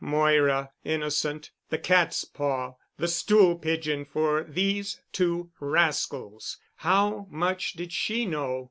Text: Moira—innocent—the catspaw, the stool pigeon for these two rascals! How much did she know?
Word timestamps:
Moira—innocent—the 0.03 1.77
catspaw, 1.77 2.73
the 2.97 3.07
stool 3.07 3.55
pigeon 3.59 4.03
for 4.03 4.43
these 4.43 4.99
two 5.11 5.51
rascals! 5.59 6.57
How 6.77 7.27
much 7.29 7.73
did 7.73 7.91
she 7.93 8.25
know? 8.25 8.59